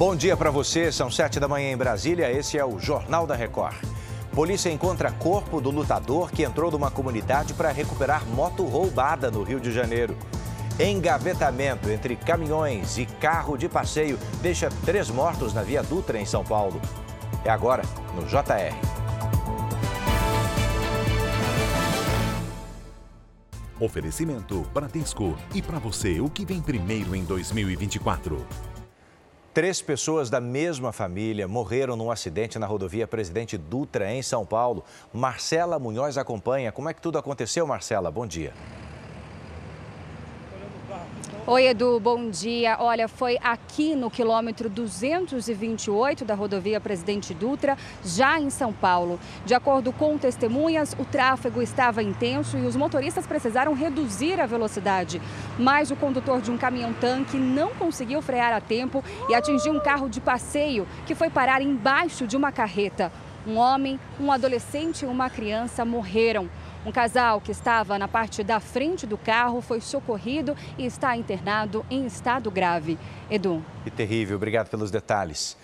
[0.00, 3.34] Bom dia para você, são sete da manhã em Brasília, esse é o Jornal da
[3.34, 3.76] Record.
[4.32, 9.60] Polícia encontra corpo do lutador que entrou numa comunidade para recuperar moto roubada no Rio
[9.60, 10.16] de Janeiro.
[10.78, 16.42] Engavetamento entre caminhões e carro de passeio deixa três mortos na Via Dutra, em São
[16.42, 16.80] Paulo.
[17.44, 17.82] É agora,
[18.14, 18.74] no JR.
[23.78, 25.36] Oferecimento Bradesco.
[25.54, 28.69] E para você, o que vem primeiro em 2024?
[29.52, 34.84] Três pessoas da mesma família morreram num acidente na rodovia Presidente Dutra, em São Paulo.
[35.12, 36.70] Marcela Munhoz acompanha.
[36.70, 38.12] Como é que tudo aconteceu, Marcela?
[38.12, 38.52] Bom dia.
[41.46, 42.76] Oi, Edu, bom dia.
[42.80, 49.18] Olha, foi aqui no quilômetro 228 da rodovia Presidente Dutra, já em São Paulo.
[49.44, 55.20] De acordo com testemunhas, o tráfego estava intenso e os motoristas precisaram reduzir a velocidade.
[55.58, 60.08] Mas o condutor de um caminhão-tanque não conseguiu frear a tempo e atingiu um carro
[60.08, 63.12] de passeio que foi parar embaixo de uma carreta.
[63.46, 66.48] Um homem, um adolescente e uma criança morreram.
[66.84, 71.84] Um casal que estava na parte da frente do carro foi socorrido e está internado
[71.90, 72.98] em estado grave.
[73.30, 73.62] Edu.
[73.84, 75.58] Que terrível, obrigado pelos detalhes.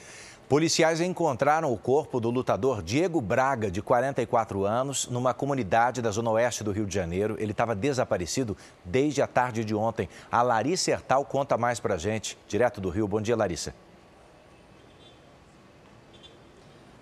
[0.46, 6.30] Policiais encontraram o corpo do lutador Diego Braga, de 44 anos, numa comunidade da zona
[6.30, 7.34] oeste do Rio de Janeiro.
[7.40, 10.08] Ele estava desaparecido desde a tarde de ontem.
[10.30, 13.08] A Larissa Hertal conta mais pra gente, direto do Rio.
[13.08, 13.74] Bom dia, Larissa.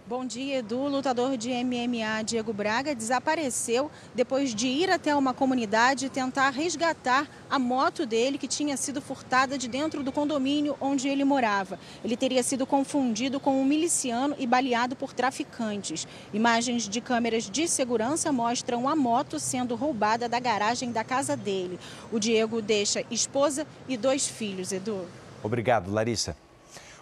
[0.06, 0.86] Bom dia, Edu.
[0.86, 7.58] Lutador de MMA Diego Braga desapareceu depois de ir até uma comunidade tentar resgatar a
[7.58, 11.78] moto dele que tinha sido furtada de dentro do condomínio onde ele morava.
[12.04, 16.06] Ele teria sido confundido com um miliciano e baleado por traficantes.
[16.34, 21.80] Imagens de câmeras de segurança mostram a moto sendo roubada da garagem da casa dele.
[22.12, 25.06] O Diego deixa esposa e dois filhos, Edu.
[25.42, 26.36] Obrigado, Larissa.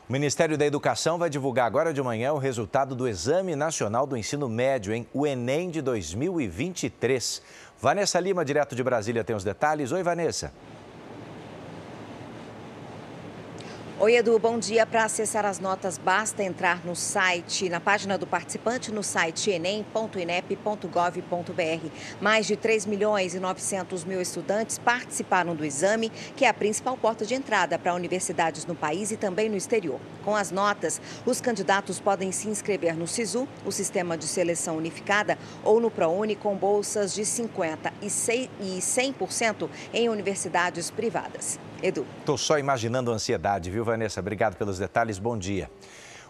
[0.08, 4.16] O Ministério da Educação vai divulgar agora de manhã o resultado do Exame Nacional do
[4.16, 5.06] Ensino Médio, hein?
[5.14, 7.40] o Enem de 2023.
[7.80, 9.92] Vanessa Lima, direto de Brasília, tem os detalhes.
[9.92, 10.52] Oi, Vanessa.
[14.04, 14.84] Oi, Edu, bom dia.
[14.84, 21.86] Para acessar as notas, basta entrar no site, na página do participante, no site enem.inep.gov.br.
[22.20, 26.96] Mais de 3 milhões e 900 mil estudantes participaram do exame, que é a principal
[26.96, 30.00] porta de entrada para universidades no país e também no exterior.
[30.24, 35.38] Com as notas, os candidatos podem se inscrever no SISU, o Sistema de Seleção Unificada,
[35.62, 38.08] ou no ProUni, com bolsas de 50% e
[38.80, 41.56] 100% em universidades privadas.
[41.82, 42.06] Edu.
[42.20, 44.20] Estou só imaginando a ansiedade, viu, Vanessa?
[44.20, 45.18] Obrigado pelos detalhes.
[45.18, 45.68] Bom dia.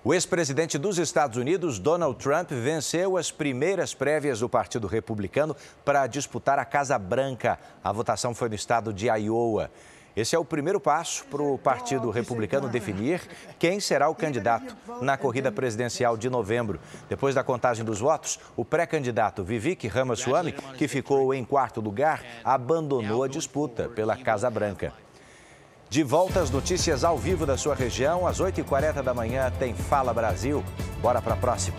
[0.03, 5.55] O ex-presidente dos Estados Unidos, Donald Trump, venceu as primeiras prévias do Partido Republicano
[5.85, 7.59] para disputar a Casa Branca.
[7.85, 9.71] A votação foi no estado de Iowa.
[10.17, 13.21] Esse é o primeiro passo para o Partido Republicano definir
[13.59, 16.81] quem será o candidato na corrida presidencial de novembro.
[17.09, 23.23] Depois da contagem dos votos, o pré-candidato Vivek Ramaswamy, que ficou em quarto lugar, abandonou
[23.23, 24.93] a disputa pela Casa Branca.
[25.93, 30.15] De volta às notícias ao vivo da sua região, às 8h40 da manhã tem Fala
[30.15, 30.65] Brasil.
[31.03, 31.77] Bora para a próxima.